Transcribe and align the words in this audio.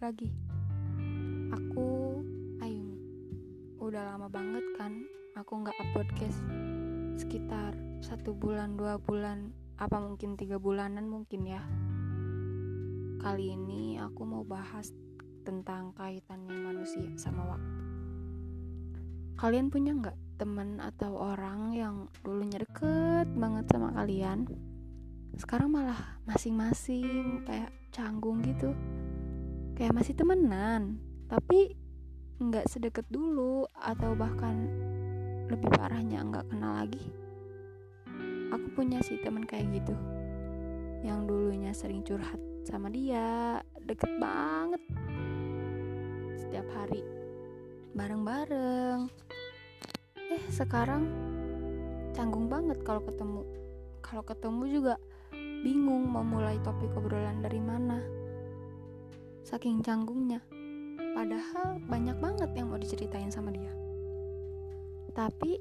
lagi. 0.00 0.32
Aku 1.52 2.24
Ayumi 2.64 2.96
Udah 3.76 4.08
lama 4.08 4.32
banget 4.32 4.64
kan 4.80 5.04
Aku 5.36 5.60
nggak 5.60 5.76
upload 5.76 6.08
podcast 6.08 6.40
Sekitar 7.20 7.76
satu 8.00 8.32
bulan, 8.32 8.80
dua 8.80 8.96
bulan 8.96 9.52
Apa 9.76 10.00
mungkin 10.00 10.40
tiga 10.40 10.56
bulanan 10.56 11.04
mungkin 11.04 11.44
ya. 11.44 11.60
Kali 13.20 13.52
ini 13.52 14.00
aku 14.00 14.24
mau 14.24 14.40
bahas 14.40 14.88
Tentang 15.44 15.92
kaitannya 15.92 16.56
manusia 16.56 17.12
sama 17.20 17.44
waktu. 17.44 17.84
Kalian 19.36 19.68
punya 19.68 19.92
nggak 19.92 20.40
teman 20.40 20.80
atau 20.80 21.12
orang 21.12 21.76
yang 21.76 22.08
dulunya 22.24 22.64
deket 22.64 23.28
banget 23.36 23.68
sama 23.68 23.92
kalian? 23.92 24.48
Sekarang 25.36 25.76
malah 25.76 26.18
masing-masing 26.24 27.44
kayak 27.44 27.68
canggung 27.96 28.44
gitu. 28.44 28.76
Kayak 29.72 29.96
masih 29.96 30.12
temenan 30.12 31.00
tapi 31.32 31.72
nggak 32.36 32.68
sedekat 32.68 33.08
dulu 33.08 33.64
atau 33.72 34.12
bahkan 34.12 34.68
lebih 35.48 35.72
parahnya 35.72 36.20
nggak 36.20 36.52
kenal 36.52 36.76
lagi. 36.76 37.00
Aku 38.52 38.68
punya 38.76 39.00
sih 39.00 39.16
teman 39.24 39.48
kayak 39.48 39.80
gitu 39.80 39.96
yang 41.00 41.24
dulunya 41.24 41.72
sering 41.72 42.04
curhat 42.04 42.36
sama 42.68 42.92
dia 42.92 43.64
deket 43.88 44.12
banget. 44.20 44.82
Setiap 46.36 46.68
hari 46.76 47.00
bareng-bareng. 47.96 49.08
Eh 50.36 50.44
sekarang 50.52 51.08
canggung 52.12 52.52
banget 52.52 52.76
kalau 52.84 53.00
ketemu. 53.00 53.42
Kalau 54.04 54.22
ketemu 54.22 54.62
juga 54.68 54.94
bingung 55.64 56.08
mau 56.10 56.26
mulai 56.26 56.58
topik 56.60 56.92
obrolan 56.96 57.40
dari 57.40 57.60
mana. 57.62 58.02
Saking 59.46 59.80
canggungnya. 59.80 60.42
Padahal 61.16 61.80
banyak 61.88 62.18
banget 62.20 62.50
yang 62.52 62.68
mau 62.68 62.76
diceritain 62.76 63.32
sama 63.32 63.48
dia. 63.54 63.72
Tapi 65.16 65.56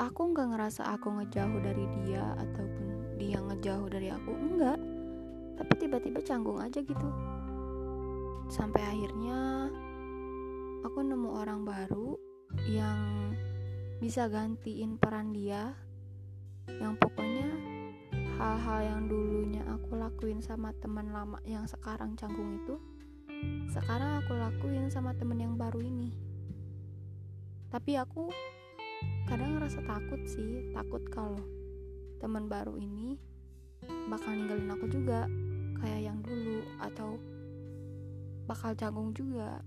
aku 0.00 0.32
nggak 0.32 0.56
ngerasa 0.56 0.88
aku 0.96 1.12
ngejauh 1.20 1.60
dari 1.60 1.84
dia 2.00 2.24
ataupun 2.40 3.18
dia 3.20 3.38
ngejauh 3.42 3.88
dari 3.92 4.08
aku 4.08 4.32
enggak. 4.32 4.80
Tapi 5.60 5.72
tiba-tiba 5.76 6.24
canggung 6.24 6.58
aja 6.62 6.80
gitu. 6.80 7.08
Sampai 8.48 8.80
akhirnya 8.80 9.68
aku 10.84 11.00
nemu 11.00 11.30
orang 11.32 11.64
baru 11.64 12.16
yang 12.68 13.32
bisa 13.98 14.28
gantiin 14.28 15.00
peran 15.00 15.32
dia 15.32 15.72
yang 16.80 16.96
pokoknya 16.96 17.48
hal-hal 18.44 18.80
yang 18.84 19.00
dulunya 19.08 19.64
aku 19.64 19.96
lakuin 19.96 20.44
sama 20.44 20.76
teman 20.76 21.08
lama 21.16 21.40
yang 21.48 21.64
sekarang 21.64 22.12
canggung 22.12 22.60
itu 22.60 22.76
sekarang 23.72 24.20
aku 24.20 24.36
lakuin 24.36 24.92
sama 24.92 25.16
temen 25.16 25.40
yang 25.40 25.56
baru 25.56 25.80
ini. 25.80 26.12
Tapi 27.72 27.96
aku 27.96 28.28
kadang 29.24 29.56
ngerasa 29.56 29.80
takut 29.88 30.20
sih 30.28 30.68
takut 30.76 31.00
kalau 31.08 31.40
teman 32.20 32.44
baru 32.44 32.76
ini 32.76 33.16
bakal 34.12 34.36
ninggalin 34.36 34.76
aku 34.76 34.92
juga 34.92 35.24
kayak 35.80 36.00
yang 36.04 36.20
dulu 36.20 36.60
atau 36.84 37.16
bakal 38.44 38.76
canggung 38.76 39.16
juga. 39.16 39.64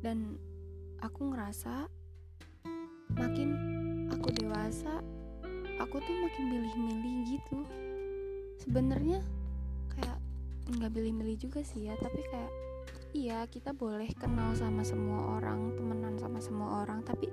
Dan 0.00 0.40
aku 1.04 1.28
ngerasa 1.28 1.92
makin 3.20 3.48
aku 4.08 4.32
dewasa 4.32 5.04
aku 5.80 6.02
tuh 6.02 6.14
makin 6.20 6.44
milih-milih 6.50 7.16
gitu. 7.38 7.64
Sebenarnya 8.60 9.22
kayak 9.92 10.18
nggak 10.72 10.92
milih-milih 10.92 11.36
juga 11.36 11.60
sih 11.64 11.90
ya 11.90 11.94
tapi 11.98 12.22
kayak 12.30 12.52
iya 13.12 13.44
kita 13.44 13.76
boleh 13.76 14.08
kenal 14.16 14.56
sama 14.56 14.80
semua 14.86 15.36
orang 15.36 15.76
temenan 15.76 16.16
sama 16.16 16.40
semua 16.40 16.86
orang 16.86 17.04
tapi 17.04 17.28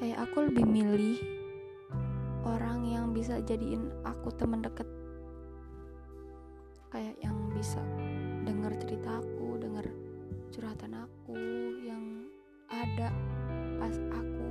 kayak 0.00 0.16
aku 0.24 0.48
lebih 0.48 0.64
milih 0.64 1.18
orang 2.48 2.88
yang 2.88 3.12
bisa 3.12 3.40
jadiin 3.44 3.92
aku 4.04 4.32
temen 4.32 4.64
deket. 4.64 4.88
Kayak 6.90 7.16
yang 7.22 7.36
bisa 7.54 7.78
denger 8.42 8.72
ceritaku 8.82 9.60
denger 9.60 9.86
curhatan 10.50 11.06
aku 11.06 11.38
yang 11.86 12.26
ada 12.66 13.14
pas 13.78 13.94
aku 14.10 14.46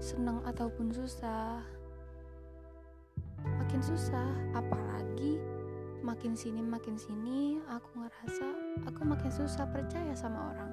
senang 0.00 0.40
ataupun 0.46 0.94
susah 0.94 1.60
makin 3.68 3.84
susah. 3.84 4.24
Apalagi 4.56 5.36
makin 6.00 6.32
sini 6.32 6.64
makin 6.64 6.96
sini 6.96 7.60
aku 7.68 8.00
ngerasa 8.00 8.48
aku 8.88 9.04
makin 9.04 9.28
susah 9.28 9.68
percaya 9.68 10.16
sama 10.16 10.56
orang. 10.56 10.72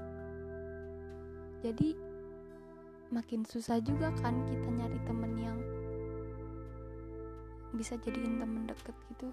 Jadi 1.60 1.92
makin 3.12 3.44
susah 3.44 3.84
juga 3.84 4.16
kan 4.24 4.48
kita 4.48 4.72
nyari 4.72 4.96
temen 5.04 5.32
yang 5.36 5.60
bisa 7.76 8.00
jadiin 8.00 8.40
temen 8.40 8.64
deket 8.64 8.96
gitu. 9.12 9.28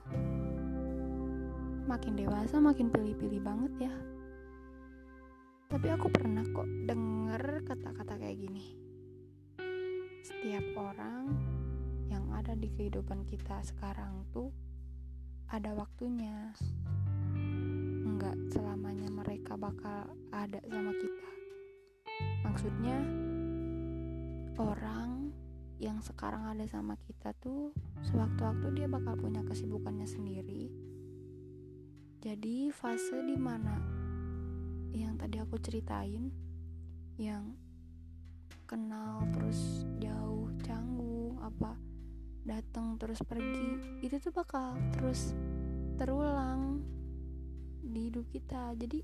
Makin 1.87 2.19
dewasa 2.19 2.59
makin 2.59 2.91
pilih-pilih 2.91 3.47
banget 3.47 3.87
ya. 3.87 3.95
Tapi 5.71 5.87
aku 5.87 6.11
pernah 6.11 6.43
kok 6.51 6.67
denger 6.91 7.22
di 12.57 12.69
kehidupan 12.69 13.25
kita 13.25 13.65
sekarang 13.65 14.29
tuh 14.33 14.53
ada 15.49 15.73
waktunya. 15.73 16.53
Nggak 18.05 18.53
selamanya 18.53 19.09
mereka 19.09 19.57
bakal 19.57 20.13
ada 20.33 20.61
sama 20.69 20.93
kita. 20.97 21.31
Maksudnya 22.45 22.99
orang 24.61 25.33
yang 25.81 25.99
sekarang 26.05 26.47
ada 26.47 26.65
sama 26.69 26.95
kita 27.09 27.35
tuh 27.41 27.73
sewaktu-waktu 28.05 28.69
dia 28.77 28.87
bakal 28.87 29.17
punya 29.17 29.41
kesibukannya 29.43 30.07
sendiri. 30.07 30.69
Jadi 32.23 32.71
fase 32.71 33.19
di 33.25 33.35
mana 33.35 33.81
yang 34.93 35.17
tadi 35.19 35.41
aku 35.43 35.59
ceritain 35.59 36.31
yang 37.19 37.57
kenal 38.69 39.27
terus 39.35 39.85
jauh 40.01 40.33
apa 40.61 40.92
datang 42.53 43.01
terus 43.01 43.25
pergi 43.25 44.01
itu 44.05 44.21
tuh 44.21 44.29
bakal 44.29 44.77
terus 44.93 45.33
terulang 45.97 46.85
di 47.81 48.13
hidup 48.13 48.29
kita. 48.29 48.77
Jadi 48.77 49.01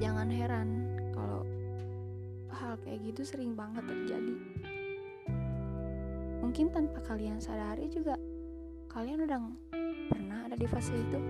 jangan 0.00 0.32
heran 0.32 0.68
kalau 1.12 1.44
hal 2.56 2.80
kayak 2.80 3.04
gitu 3.12 3.20
sering 3.26 3.52
banget 3.52 3.84
terjadi. 3.84 4.36
Mungkin 6.40 6.72
tanpa 6.72 7.04
kalian 7.04 7.36
sadari 7.42 7.92
juga 7.92 8.16
kalian 8.88 9.26
udah 9.28 9.40
pernah 10.08 10.48
ada 10.48 10.56
di 10.56 10.64
fase 10.64 10.94
itu. 10.94 11.20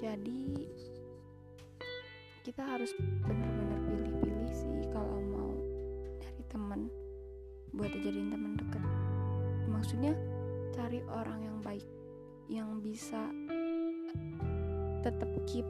Jadi 0.00 0.42
kita 2.40 2.62
harus 2.62 2.94
benar-benar 3.26 3.80
pilih-pilih 3.90 4.52
sih 4.54 4.86
kalau 4.94 5.18
mau 5.28 5.35
buat 7.76 7.92
dijadiin 7.92 8.32
teman 8.32 8.56
dekat 8.56 8.82
maksudnya 9.68 10.16
cari 10.72 11.04
orang 11.12 11.40
yang 11.44 11.58
baik 11.60 11.86
yang 12.48 12.80
bisa 12.80 13.28
tetap 15.04 15.30
keep 15.46 15.66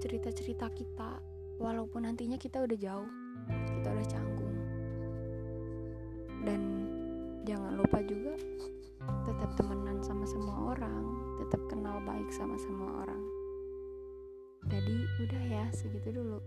cerita-cerita 0.00 0.70
kita 0.72 1.20
walaupun 1.60 2.08
nantinya 2.08 2.38
kita 2.38 2.62
udah 2.62 2.78
jauh 2.78 3.10
kita 3.46 3.88
udah 3.92 4.06
canggung. 4.10 4.56
Dan 6.42 6.60
jangan 7.46 7.78
lupa 7.78 7.98
juga 8.02 8.34
tetap 9.26 9.50
temenan 9.54 10.02
sama 10.02 10.26
semua 10.26 10.74
orang 10.74 11.04
tetap 11.38 11.62
kenal 11.70 12.02
baik 12.02 12.26
sama 12.34 12.58
semua 12.58 13.06
orang. 13.06 13.22
Jadi 14.66 14.96
udah 15.22 15.42
ya 15.46 15.64
segitu 15.70 16.10
dulu 16.10 16.42